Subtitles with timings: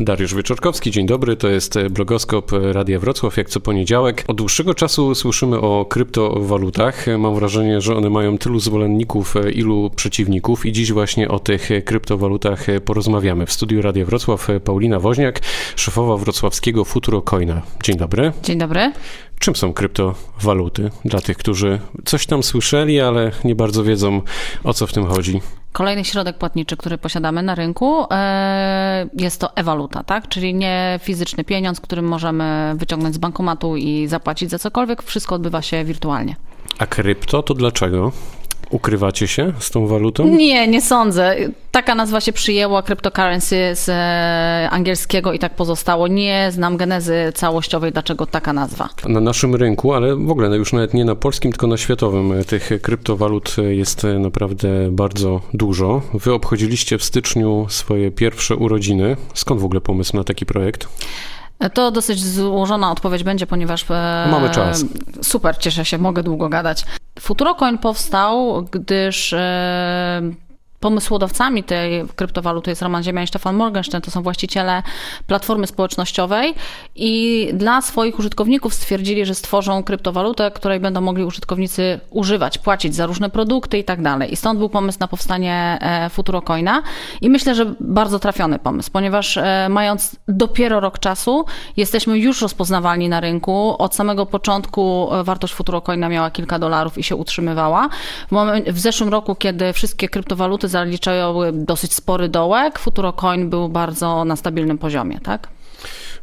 [0.00, 1.36] Dariusz Wieczorkowski, dzień dobry.
[1.36, 4.24] To jest blogoskop Radia Wrocław, jak co poniedziałek.
[4.26, 7.06] Od dłuższego czasu słyszymy o kryptowalutach.
[7.18, 12.66] Mam wrażenie, że one mają tylu zwolenników, ilu przeciwników i dziś właśnie o tych kryptowalutach
[12.84, 13.46] porozmawiamy.
[13.46, 15.40] W studiu Radia Wrocław Paulina Woźniak,
[15.76, 17.62] szefowa wrocławskiego Futurocoina.
[17.82, 18.32] Dzień dobry.
[18.42, 18.92] Dzień dobry.
[19.38, 24.22] Czym są kryptowaluty dla tych, którzy coś tam słyszeli, ale nie bardzo wiedzą
[24.64, 25.40] o co w tym chodzi?
[25.78, 30.28] Kolejny środek płatniczy, który posiadamy na rynku, e, jest to e-waluta, tak?
[30.28, 35.02] Czyli nie fizyczny pieniądz, którym możemy wyciągnąć z bankomatu i zapłacić za cokolwiek.
[35.02, 36.36] Wszystko odbywa się wirtualnie.
[36.78, 38.12] A krypto to dlaczego?
[38.70, 40.26] Ukrywacie się z tą walutą?
[40.26, 41.36] Nie, nie sądzę.
[41.70, 46.08] Taka nazwa się przyjęła, cryptocurrency z e, angielskiego i tak pozostało.
[46.08, 48.88] Nie znam genezy całościowej, dlaczego taka nazwa.
[49.08, 52.44] Na naszym rynku, ale w ogóle już nawet nie na polskim, tylko na światowym, e,
[52.44, 56.02] tych kryptowalut jest e, naprawdę bardzo dużo.
[56.14, 59.16] Wy obchodziliście w styczniu swoje pierwsze urodziny.
[59.34, 60.88] Skąd w ogóle pomysł na taki projekt?
[61.74, 63.86] To dosyć złożona odpowiedź będzie, ponieważ.
[64.30, 64.84] Mamy czas.
[65.22, 66.84] Super, cieszę się, mogę długo gadać.
[67.20, 70.22] Futurocoin powstał, gdyż e,
[70.80, 74.82] pomysłodawcami tej kryptowaluty jest Roman Ziemia i Stefan Morgenstern, to są właściciele
[75.26, 76.54] platformy społecznościowej
[76.96, 83.06] i dla swoich użytkowników stwierdzili, że stworzą kryptowalutę, której będą mogli użytkownicy używać, płacić za
[83.06, 84.32] różne produkty i tak dalej.
[84.32, 86.82] I stąd był pomysł na powstanie e, Futurocoina
[87.20, 91.44] i myślę, że bardzo trafiony pomysł, ponieważ e, mając dopiero rok czasu,
[91.76, 93.76] jesteśmy już rozpoznawalni na rynku.
[93.78, 97.88] Od samego początku e, wartość Futurocoina miała kilka dolarów i się utrzymywała.
[98.28, 102.78] W, moment, w zeszłym roku, kiedy wszystkie kryptowaluty zaliczają dosyć spory dołek.
[102.78, 105.48] Futurocoin był bardzo na stabilnym poziomie, tak?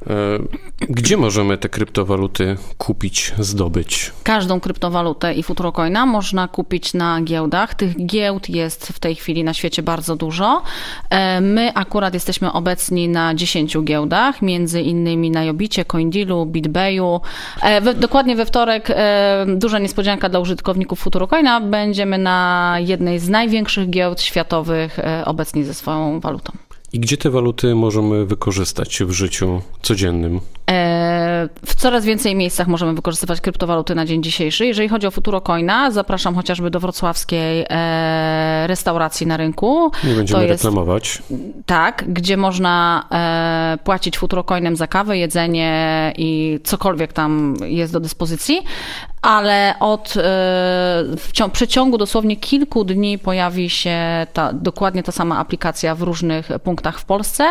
[0.07, 0.39] E,
[0.79, 4.11] gdzie możemy te kryptowaluty kupić, zdobyć?
[4.23, 7.75] Każdą kryptowalutę i futurocoina można kupić na giełdach.
[7.75, 10.61] Tych giełd jest w tej chwili na świecie bardzo dużo.
[11.09, 17.21] E, my akurat jesteśmy obecni na 10 giełdach, między innymi na Jobicie, CoinDealu, BitBayu.
[17.61, 18.87] E, dokładnie we wtorek
[19.47, 21.61] duża niespodzianka dla użytkowników futurocoina.
[21.61, 26.64] Będziemy na jednej z największych giełd światowych obecni ze swoją walutą.
[26.93, 30.41] I gdzie te waluty możemy wykorzystać w życiu codziennym?
[31.45, 34.65] E, w coraz więcej miejscach możemy wykorzystywać kryptowaluty na dzień dzisiejszy.
[34.65, 39.91] Jeżeli chodzi o Futurocoina, zapraszam chociażby do wrocławskiej e, restauracji na rynku.
[40.03, 41.23] Nie będziemy to reklamować.
[41.29, 47.99] Jest, tak, gdzie można e, płacić Futurocoinem za kawę, jedzenie i cokolwiek tam jest do
[47.99, 48.61] dyspozycji
[49.25, 50.13] ale od
[51.17, 53.97] w przeciągu dosłownie kilku dni pojawi się
[54.33, 57.43] ta, dokładnie ta sama aplikacja w różnych punktach w Polsce.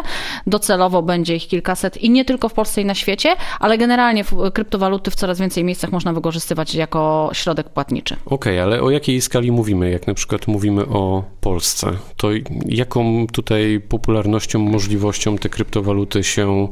[0.46, 4.24] Docelowo będzie ich kilkaset i nie tylko w Polsce i na świecie, ale generalnie
[4.54, 8.16] kryptowaluty w coraz więcej miejscach można wykorzystywać jako środek płatniczy.
[8.26, 9.90] Okej, okay, ale o jakiej skali mówimy?
[9.90, 12.28] Jak na przykład mówimy o Polsce, to
[12.66, 16.68] jaką tutaj popularnością, możliwością te kryptowaluty się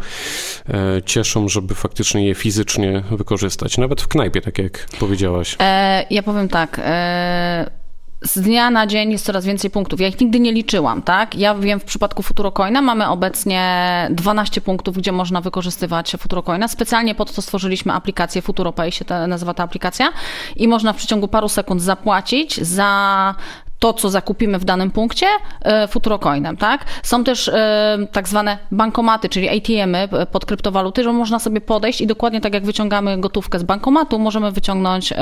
[0.68, 3.78] e, cieszą, żeby faktycznie je fizycznie wykorzystać?
[3.78, 5.56] Nawet w knajpie, tak jak powiedziałaś.
[5.60, 6.80] E, ja powiem tak.
[6.84, 7.81] E
[8.24, 10.00] z dnia na dzień jest coraz więcej punktów.
[10.00, 11.34] Ja ich nigdy nie liczyłam, tak?
[11.34, 13.62] Ja wiem, w przypadku Futurocoina mamy obecnie
[14.10, 16.68] 12 punktów, gdzie można wykorzystywać Futurocoina.
[16.68, 20.12] Specjalnie pod to stworzyliśmy aplikację Futuropay, się ta, nazywa ta aplikacja
[20.56, 23.34] i można w przeciągu paru sekund zapłacić za
[23.82, 25.26] to, co zakupimy w danym punkcie,
[25.62, 26.84] e, futurocoinem, tak?
[27.02, 32.00] Są też e, tak zwane bankomaty, czyli ATM-y e, pod kryptowaluty, że można sobie podejść
[32.00, 35.12] i dokładnie tak jak wyciągamy gotówkę z bankomatu, możemy wyciągnąć,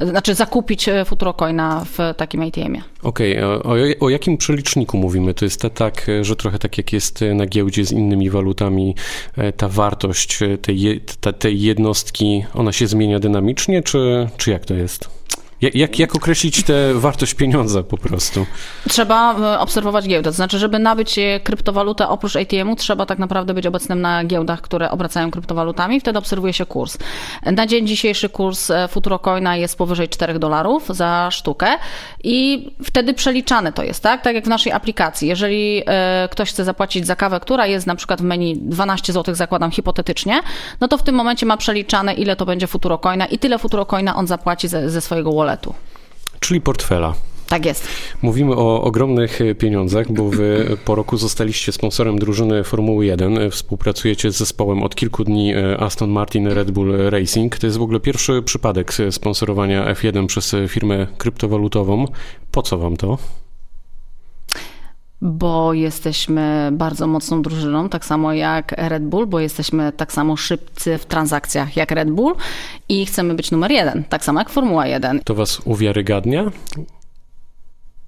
[0.00, 2.82] znaczy zakupić futurocoina w takim ATM-ie.
[3.02, 3.94] Okej, okay.
[4.00, 5.34] o, o, jakim przeliczniku mówimy?
[5.34, 8.94] To jest tak, że trochę tak jak jest na giełdzie z innymi walutami,
[9.56, 11.00] ta wartość tej,
[11.38, 15.19] tej jednostki, ona się zmienia dynamicznie, czy, czy jak to jest?
[15.62, 18.46] Jak, jak określić tę wartość pieniądza po prostu?
[18.88, 20.30] Trzeba e, obserwować giełdę.
[20.30, 24.60] To znaczy, żeby nabyć e, kryptowalutę oprócz ATM-u, trzeba tak naprawdę być obecnym na giełdach,
[24.60, 26.00] które obracają kryptowalutami.
[26.00, 26.98] Wtedy obserwuje się kurs.
[27.42, 31.66] Na dzień dzisiejszy kurs e, Futurocoina jest powyżej 4 dolarów za sztukę
[32.24, 34.22] i wtedy przeliczane to jest, tak?
[34.22, 35.28] Tak jak w naszej aplikacji.
[35.28, 35.82] Jeżeli
[36.30, 40.40] ktoś chce zapłacić za kawę, która jest na przykład w menu 12 zł, zakładam hipotetycznie,
[40.80, 44.26] no to w tym momencie ma przeliczane, ile to będzie Futurocoina i tyle Futurocoina on
[44.26, 45.74] zapłaci ze, ze swojego walletu biuletu.
[46.40, 47.14] Czyli portfela.
[47.48, 47.88] Tak jest.
[48.22, 53.50] Mówimy o ogromnych pieniądzach, bo wy po roku zostaliście sponsorem drużyny Formuły 1.
[53.50, 57.58] Współpracujecie z zespołem od kilku dni e, Aston Martin Red Bull Racing.
[57.58, 62.06] To jest w ogóle pierwszy przypadek sponsorowania F1 przez firmę kryptowalutową.
[62.50, 63.18] Po co wam to?
[65.22, 70.98] Bo jesteśmy bardzo mocną drużyną, tak samo jak Red Bull, bo jesteśmy tak samo szybcy
[70.98, 72.34] w transakcjach jak Red Bull
[72.88, 75.20] i chcemy być numer jeden, tak samo jak Formuła 1.
[75.24, 76.50] To was uwiarygadnia?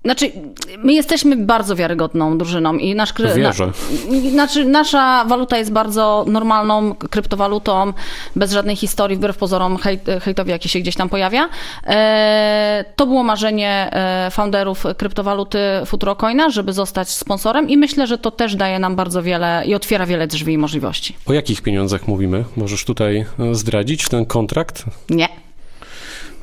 [0.04, 0.32] Znaczy,
[0.78, 3.12] my jesteśmy bardzo wiarygodną drużyną i nasz.
[3.37, 3.66] Wierzę.
[4.10, 7.93] Na, znaczy, nasza waluta jest bardzo normalną kryptowalutą,
[8.37, 11.49] bez żadnej historii, wbrew pozorom hejt, hejtowi, jaki się gdzieś tam pojawia.
[11.87, 18.31] E, to było marzenie e, founderów kryptowaluty Futurocoina, żeby zostać sponsorem i myślę, że to
[18.31, 21.16] też daje nam bardzo wiele i otwiera wiele drzwi i możliwości.
[21.26, 22.44] O jakich pieniądzach mówimy?
[22.56, 24.84] Możesz tutaj e, zdradzić ten kontrakt?
[25.10, 25.28] Nie.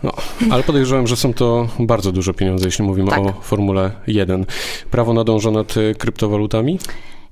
[0.03, 0.11] No,
[0.51, 3.19] ale podejrzewam, że są to bardzo duże pieniądze, jeśli mówimy Tak.
[3.19, 4.45] o Formule 1.
[4.91, 6.79] Prawo nadąża nad y, kryptowalutami?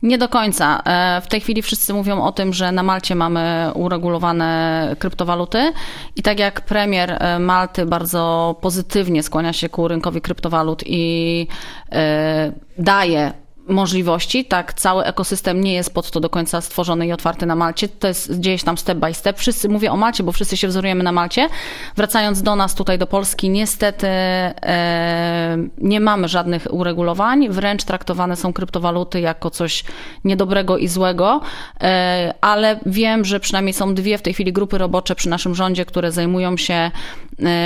[0.04, 0.82] Nie do końca.
[0.86, 5.74] E, W tej chwili wszyscy mówią o tym, że na Malcie mamy uregulowane kryptowaluty
[6.16, 11.48] i tak jak premier e, Malty bardzo pozytywnie skłania się ku rynkowi kryptowalut i
[11.92, 13.34] e, daje
[13.70, 17.88] możliwości, tak cały ekosystem nie jest pod to do końca stworzony i otwarty na Malcie.
[17.88, 19.40] To jest, dzieje się tam step by step.
[19.40, 21.50] Wszyscy, mówię o Malcie, bo wszyscy się wzorujemy na Malcie.
[21.96, 28.54] Wracając do nas tutaj do Polski, niestety e, nie mamy żadnych uregulowań, wręcz traktowane są
[28.54, 29.84] kryptowaluty jako coś
[30.24, 31.42] niedobrego i złego,
[31.82, 35.86] e, ale wiem, że przynajmniej są dwie w tej chwili grupy robocze przy naszym rządzie,
[35.86, 36.92] które zajmują się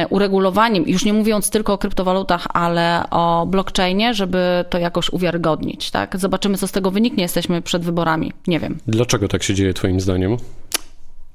[0.10, 5.92] uregulowaniem, już nie mówiąc tylko o kryptowalutach, ale o blockchainie, żeby to jakoś uwiarygodnić.
[5.92, 6.20] Tak?
[6.20, 7.24] Zobaczymy, co z tego wyniknie.
[7.24, 8.34] Jesteśmy przed wyborami.
[8.48, 8.78] Nie wiem.
[8.88, 10.38] Dlaczego tak się dzieje, Twoim zdaniem?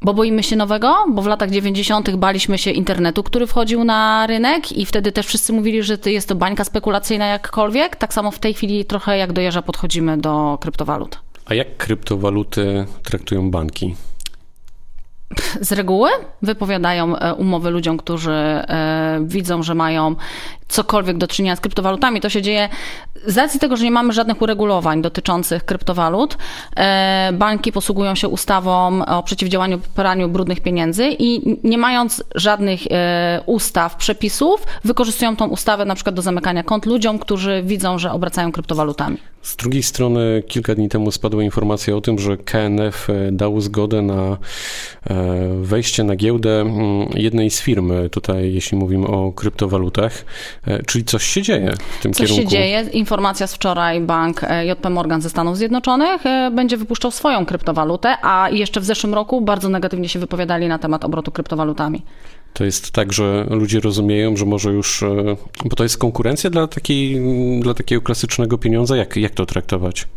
[0.02, 2.16] Bo boimy się nowego, bo w latach 90.
[2.16, 6.34] baliśmy się internetu, który wchodził na rynek i wtedy też wszyscy mówili, że jest to
[6.34, 7.96] bańka spekulacyjna jakkolwiek.
[7.96, 11.18] Tak samo w tej chwili trochę jak do jeża podchodzimy do kryptowalut.
[11.46, 13.94] A jak kryptowaluty traktują banki?
[15.60, 16.10] Z reguły
[16.42, 20.16] wypowiadają e, umowy ludziom, którzy e, widzą, że mają
[20.68, 22.20] cokolwiek do czynienia z kryptowalutami.
[22.20, 22.68] To się dzieje
[23.26, 26.38] z racji tego, że nie mamy żadnych uregulowań dotyczących kryptowalut.
[26.76, 32.80] e, Banki posługują się ustawą o przeciwdziałaniu praniu brudnych pieniędzy i nie mając żadnych
[33.46, 38.52] ustaw, przepisów, wykorzystują tą ustawę na przykład do zamykania kont ludziom, którzy widzą, że obracają
[38.52, 39.18] kryptowalutami.
[39.46, 44.02] Z drugiej strony, kilka dni temu spadła informacja o tym, że KNF e, dał zgodę
[44.02, 44.36] na
[45.10, 45.16] e,
[45.60, 50.24] wejście na giełdę mm, jednej z firm, tutaj jeśli mówimy o kryptowalutach,
[50.66, 52.50] E, czyli coś się dzieje w tym Coś kierunku.
[52.50, 52.80] się dzieje.
[52.92, 56.22] Informacja z wczoraj, bank JP Morgan ze Stanów Zjednoczonych
[56.52, 61.04] będzie wypuszczał swoją kryptowalutę, a jeszcze w zeszłym roku bardzo negatywnie się wypowiadali na temat
[61.04, 62.02] obrotu kryptowalutami.
[62.56, 66.66] To jest tak, że ludzie rozumieją, że może już, e, bo to jest konkurencja dla,
[66.66, 67.20] takiej,
[67.60, 70.08] dla takiego klasycznego pieniądza, jak, jak to traktować?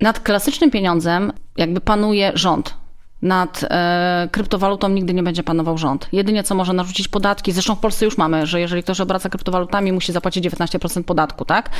[0.00, 2.74] Nad klasycznym pieniądzem jakby panuje rząd.
[3.22, 6.08] Nad e, kryptowalutą nigdy nie będzie panował rząd.
[6.12, 9.92] Jedynie co może narzucić podatki, zresztą w Polsce już mamy, że jeżeli ktoś obraca kryptowalutami,
[9.92, 11.70] musi zapłacić 19% podatku, tak?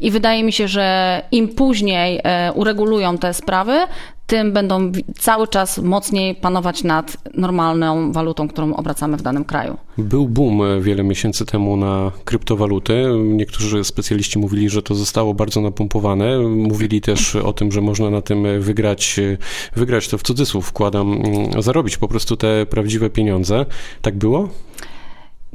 [0.00, 3.78] I wydaje mi się, że im później e, uregulują te sprawy,
[4.26, 9.76] tym będą cały czas mocniej panować nad normalną walutą, którą obracamy w danym kraju.
[9.98, 13.04] Był boom e, wiele miesięcy temu na kryptowaluty.
[13.24, 16.38] Niektórzy specjaliści mówili, że to zostało bardzo napompowane.
[16.38, 19.36] Mówili też o tym, że można na tym wygrać, e,
[19.76, 23.66] wygrać to w cudzysłów wkładam, mm, zarobić po prostu te prawdziwe pieniądze.
[24.02, 24.48] Tak było?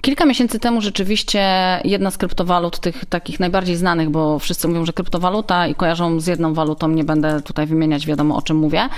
[0.02, 1.42] Kilka miesięcy temu rzeczywiście
[1.84, 6.28] jedna z kryptowalut, tych takich najbardziej znanych, bo wszyscy mówią, że kryptowaluta i kojarzą z
[6.28, 8.90] jedną walutą, nie będę tutaj wymieniać, wiadomo o czym mówię,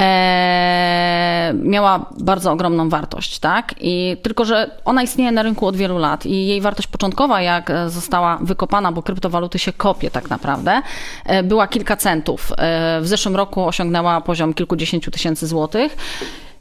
[0.00, 3.74] e, miała bardzo ogromną wartość, tak?
[3.80, 7.70] I tylko, że ona istnieje na rynku od wielu lat i jej wartość początkowa, jak
[7.70, 10.82] e, została wykopana, bo kryptowaluty się kopie tak naprawdę,
[11.26, 12.52] e, była kilka centów.
[12.52, 15.96] E, w zeszłym roku osiągnęła poziom kilkudziesięciu tysięcy złotych.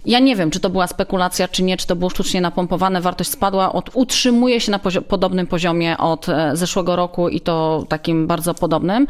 [0.05, 3.01] Ja nie wiem, czy to była spekulacja, czy nie, czy to było sztucznie napompowane.
[3.01, 8.27] Wartość spadła, od, utrzymuje się na podobnym poziomie od e, zeszłego roku i to takim
[8.27, 9.07] bardzo podobnym.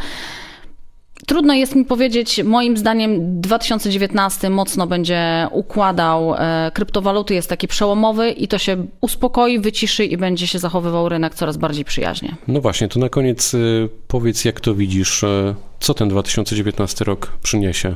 [1.27, 8.31] Trudno jest mi powiedzieć, moim zdaniem 2019 mocno będzie układał e, kryptowaluty, jest taki przełomowy
[8.31, 12.35] i to się uspokoi, wyciszy i będzie się zachowywał rynek coraz bardziej przyjaźnie.
[12.47, 15.25] No właśnie, to na koniec y, powiedz, jak to widzisz,
[15.79, 17.95] co ten 2019 rok przyniesie?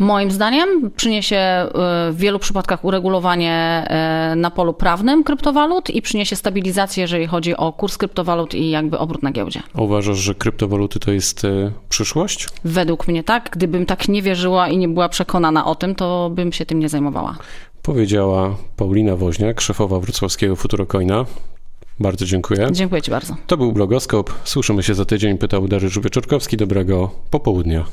[0.00, 1.68] Moim zdaniem przyniesie e,
[2.12, 7.72] w wielu przypadkach uregulowanie e, na polu prawnym kryptowalut i przyniesie stabilizację, jeżeli chodzi o
[7.72, 9.62] kurs kryptowalut i jakby obrót na giełdzie.
[9.74, 12.48] A Uważasz, że kryptowaluty to jest y, przyszłość?
[12.64, 13.50] Według mnie tak.
[13.52, 16.88] Gdybym tak nie wierzyła i nie była przekonana o tym, to bym się tym nie
[16.88, 17.36] zajmowała.
[17.82, 21.24] Powiedziała Paulina Woźniak, szefowa wrocławskiego Futurocoina.
[22.00, 22.68] Bardzo dziękuję.
[22.72, 23.36] Dziękuję Ci bardzo.
[23.46, 24.32] To był Blogoskop.
[24.44, 26.56] Słyszymy się za tydzień, pytał Dariusz Wieczorkowski.
[26.56, 27.84] Dobrego popołudnia.